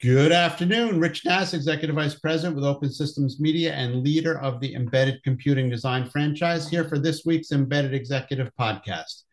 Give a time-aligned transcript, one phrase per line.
[0.00, 1.00] Good afternoon.
[1.00, 5.68] Rich Nass, Executive Vice President with Open Systems Media and leader of the Embedded Computing
[5.68, 9.24] Design franchise, here for this week's Embedded Executive podcast.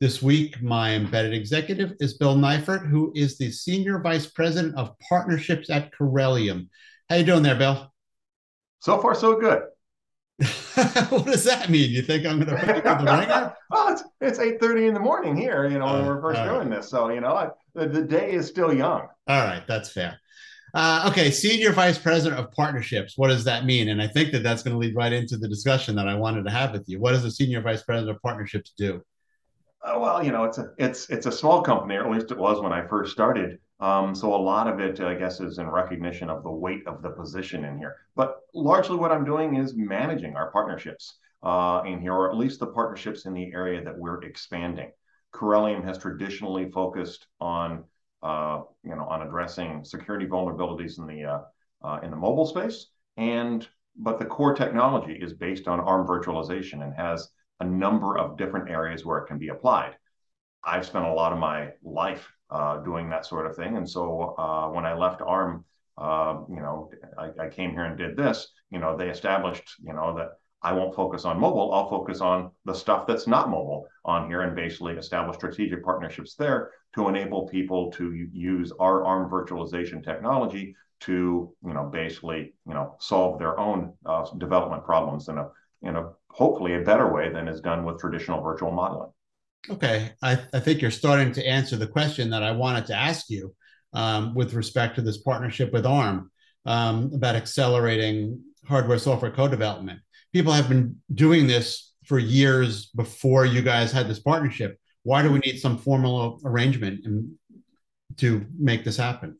[0.00, 4.98] This week, my embedded executive is Bill Neifert, who is the Senior Vice President of
[5.06, 6.68] Partnerships at Corellium.
[7.10, 7.92] How you doing there, Bill?
[8.78, 9.64] So far, so good.
[11.10, 11.90] what does that mean?
[11.90, 13.54] You think I'm going to put you the ringer?
[13.70, 15.68] well, it's it's eight thirty in the morning here.
[15.68, 16.70] You know, uh, when we're first doing right.
[16.70, 19.02] this, so you know, I, the, the day is still young.
[19.28, 20.18] All right, that's fair.
[20.74, 23.16] Uh, okay, senior vice president of partnerships.
[23.16, 23.90] What does that mean?
[23.90, 26.44] And I think that that's going to lead right into the discussion that I wanted
[26.46, 26.98] to have with you.
[26.98, 29.00] What does a senior vice president of partnerships do?
[29.84, 32.38] Uh, well, you know, it's a it's it's a small company, or at least it
[32.38, 33.58] was when I first started.
[33.84, 37.02] Um, so a lot of it, I guess, is in recognition of the weight of
[37.02, 37.96] the position in here.
[38.16, 42.60] But largely, what I'm doing is managing our partnerships uh, in here, or at least
[42.60, 44.90] the partnerships in the area that we're expanding.
[45.34, 47.84] Corellium has traditionally focused on,
[48.22, 51.40] uh, you know, on addressing security vulnerabilities in the uh,
[51.86, 52.86] uh, in the mobile space,
[53.18, 57.28] and but the core technology is based on ARM virtualization and has
[57.60, 59.94] a number of different areas where it can be applied.
[60.64, 64.34] I've spent a lot of my life uh, doing that sort of thing, and so
[64.38, 65.64] uh, when I left ARM,
[65.98, 68.48] uh, you know, I, I, came here and did this.
[68.70, 70.30] You know, they established, you know, that
[70.62, 71.72] I won't focus on mobile.
[71.72, 76.34] I'll focus on the stuff that's not mobile on here and basically establish strategic partnerships
[76.34, 82.74] there to enable people to use our ARM virtualization technology to, you know, basically, you
[82.74, 85.48] know, solve their own uh, development problems in a
[85.82, 89.12] in a hopefully a better way than is done with traditional virtual modeling.
[89.70, 93.30] Okay, I, I think you're starting to answer the question that I wanted to ask
[93.30, 93.54] you
[93.92, 96.30] um, with respect to this partnership with ARM
[96.66, 100.00] um, about accelerating hardware software co-development
[100.34, 104.78] people have been doing this for years before you guys had this partnership.
[105.04, 107.06] Why do we need some formal arrangement
[108.18, 109.38] to make this happen?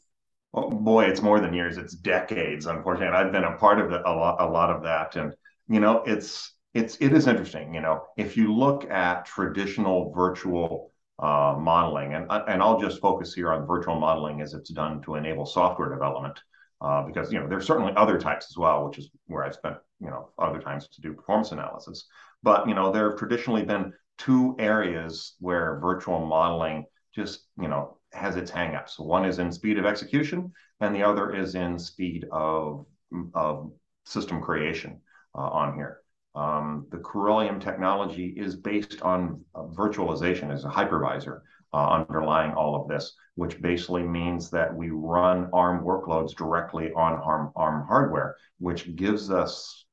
[0.55, 2.66] Oh boy, it's more than years; it's decades.
[2.66, 5.34] Unfortunately, I've been a part of the, a lot, a lot of that, and
[5.69, 7.75] you know, it's it's it is interesting.
[7.75, 13.33] You know, if you look at traditional virtual uh, modeling, and and I'll just focus
[13.33, 16.39] here on virtual modeling as it's done to enable software development
[16.81, 19.77] uh, because you know there's certainly other types as well, which is where I've spent
[20.01, 22.07] you know other times to do performance analysis.
[22.43, 27.99] But you know there have traditionally been two areas where virtual modeling just you know
[28.12, 28.99] has its hangups.
[28.99, 32.85] One is in speed of execution, and the other is in speed of
[33.33, 33.71] of
[34.05, 35.01] system creation
[35.37, 36.01] uh, on here.
[36.35, 41.41] Um, the Corellium technology is based on uh, virtualization as a hypervisor
[41.72, 47.15] uh, underlying all of this, which basically means that we run ARM workloads directly on
[47.15, 49.87] ARM, ARM hardware, which gives us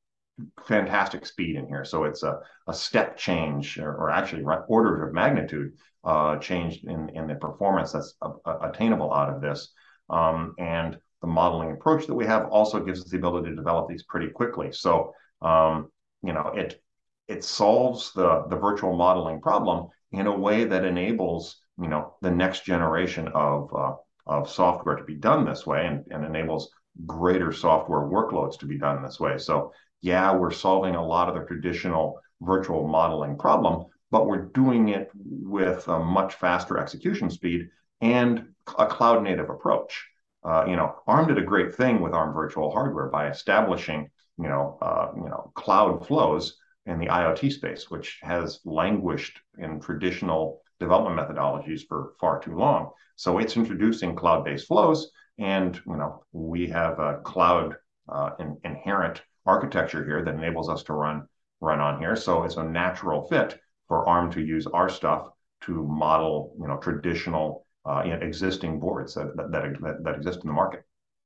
[0.66, 1.84] fantastic speed in here.
[1.84, 5.72] So it's a, a step change, or, or actually orders of magnitude
[6.04, 9.72] uh, change in, in the performance that's a, a, attainable out of this.
[10.10, 13.88] Um, and the modeling approach that we have also gives us the ability to develop
[13.88, 14.72] these pretty quickly.
[14.72, 15.88] So, um,
[16.22, 16.81] you know, it
[17.28, 22.30] it solves the the virtual modeling problem in a way that enables you know the
[22.30, 23.94] next generation of uh,
[24.26, 26.70] of software to be done this way and, and enables
[27.06, 29.38] greater software workloads to be done this way.
[29.38, 34.90] So yeah, we're solving a lot of the traditional virtual modeling problem, but we're doing
[34.90, 37.68] it with a much faster execution speed
[38.00, 38.46] and
[38.78, 40.06] a cloud native approach.
[40.44, 44.48] Uh, you know, ARM did a great thing with ARM virtual hardware by establishing, you
[44.48, 50.62] know, uh, you know, cloud flows in the IoT space, which has languished in traditional
[50.80, 52.90] development methodologies for far too long.
[53.16, 57.76] So it's introducing cloud-based flows, and you know we have a cloud
[58.08, 61.26] uh, in, inherent architecture here that enables us to run
[61.60, 62.16] run on here.
[62.16, 65.28] So it's a natural fit for ARM to use our stuff
[65.62, 70.52] to model you know traditional uh, existing boards that, that, that, that exist in the
[70.52, 70.84] market.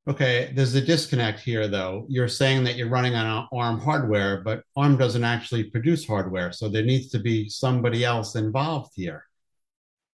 [0.09, 2.07] Okay, there's a disconnect here, though.
[2.09, 6.53] You're saying that you're running on ARM hardware, but ARM doesn't actually produce hardware.
[6.53, 9.25] So there needs to be somebody else involved here.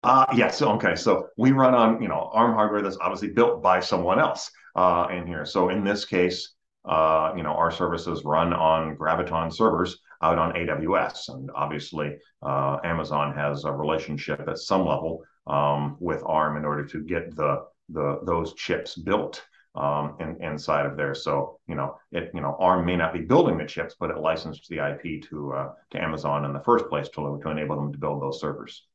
[0.04, 0.62] Uh, yes.
[0.62, 0.96] okay.
[0.96, 5.08] So we run on, you know, ARM hardware that's obviously built by someone else uh,
[5.12, 5.44] in here.
[5.44, 6.54] So in this case,
[6.86, 11.30] uh, you know, our services run on Graviton servers out on AWS.
[11.30, 16.86] And obviously, uh, Amazon has a relationship at some level um, with ARM in order
[16.86, 19.44] to get the, the those chips built
[19.76, 21.14] um, in, inside of there.
[21.14, 24.18] So, you know, it, you know, ARM may not be building the chips, but it
[24.18, 27.92] licensed the IP to, uh, to Amazon in the first place to, to enable them
[27.92, 28.86] to build those servers.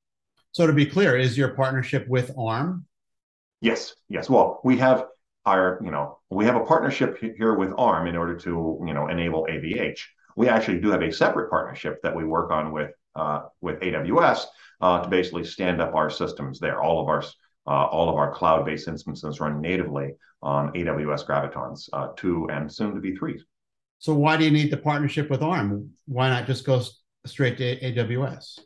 [0.52, 2.86] So to be clear, is your partnership with ARM?
[3.60, 4.28] Yes, yes.
[4.28, 5.06] Well, we have
[5.46, 9.08] our, you know, we have a partnership here with ARM in order to, you know,
[9.08, 10.00] enable AVH.
[10.36, 14.44] We actually do have a separate partnership that we work on with uh, with AWS
[14.80, 16.82] uh, to basically stand up our systems there.
[16.82, 17.22] All of our
[17.66, 20.12] uh, all of our cloud-based instances run natively
[20.42, 23.42] on AWS Gravitons uh, 2 and soon to be 3.
[23.98, 25.90] So why do you need the partnership with ARM?
[26.06, 26.82] Why not just go
[27.24, 28.60] straight to AWS?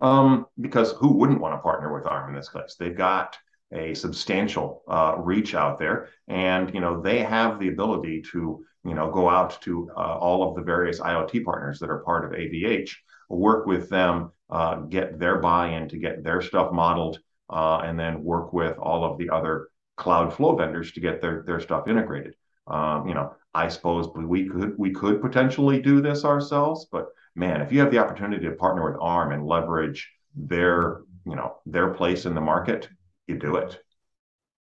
[0.00, 2.76] Um, because who wouldn't want to partner with ARM in this case?
[2.78, 3.36] They've got
[3.72, 8.94] a substantial uh, reach out there, and you know they have the ability to you
[8.94, 12.38] know go out to uh, all of the various IoT partners that are part of
[12.38, 12.90] AVH,
[13.28, 17.18] work with them, uh, get their buy-in to get their stuff modeled,
[17.50, 21.42] uh, and then work with all of the other cloud flow vendors to get their
[21.46, 22.34] their stuff integrated.
[22.66, 27.60] Um, you know, I suppose we could we could potentially do this ourselves, but man,
[27.60, 31.94] if you have the opportunity to partner with ARM and leverage their you know their
[31.94, 32.88] place in the market,
[33.26, 33.82] you do it.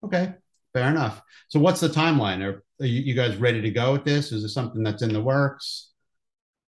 [0.05, 0.35] Okay,
[0.73, 1.23] fair enough.
[1.49, 2.43] So, what's the timeline?
[2.43, 4.33] Are, are you, you guys ready to go with this?
[4.33, 5.91] Is this something that's in the works?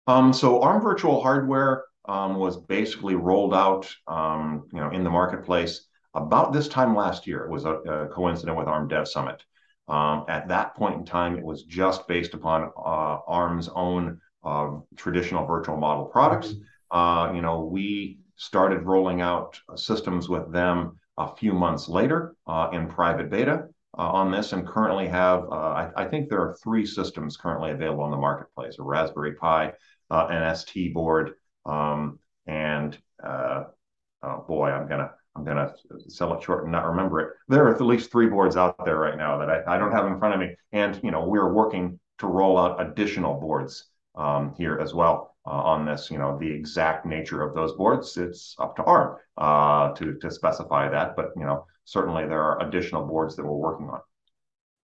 [0.07, 5.09] Um, so, ARM Virtual Hardware um, was basically rolled out, um, you know, in the
[5.09, 5.85] marketplace
[6.17, 7.43] about this time last year.
[7.45, 9.43] It was a, a coincident with ARM Dev Summit.
[9.87, 14.71] Um, at that point in time, it was just based upon uh, ARM's own uh,
[14.95, 16.55] traditional virtual model products.
[16.91, 22.69] Uh, you know, we started rolling out systems with them a few months later uh,
[22.73, 23.67] in private beta
[23.97, 27.71] uh, on this and currently have, uh, I, I, think there are three systems currently
[27.71, 29.73] available in the marketplace, a Raspberry Pi,
[30.11, 31.31] an ST board,
[31.65, 35.73] um, and oh boy, I'm gonna I'm gonna
[36.07, 37.33] sell it short and not remember it.
[37.47, 40.07] There are at least three boards out there right now that I, I don't have
[40.07, 44.53] in front of me, and you know we're working to roll out additional boards um,
[44.57, 46.09] here as well uh, on this.
[46.11, 50.31] You know, the exact nature of those boards, it's up to ARM uh, to, to
[50.31, 51.15] specify that.
[51.15, 54.01] But, you know, certainly there are additional boards that we're working on.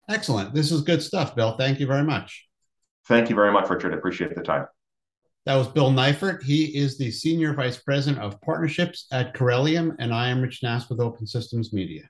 [0.09, 0.53] Excellent.
[0.53, 1.55] This is good stuff, Bill.
[1.55, 2.47] Thank you very much.
[3.07, 3.93] Thank you very much, Richard.
[3.93, 4.65] Appreciate the time.
[5.49, 6.43] That was Bill Neifert.
[6.43, 10.87] He is the Senior Vice President of Partnerships at Corellium, and I am Rich Nass
[10.91, 12.03] with Open Systems Media.